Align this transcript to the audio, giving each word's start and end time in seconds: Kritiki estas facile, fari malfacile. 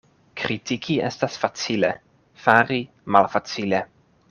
Kritiki 0.43 0.95
estas 1.09 1.37
facile, 1.43 1.91
fari 2.47 2.81
malfacile. 3.17 3.85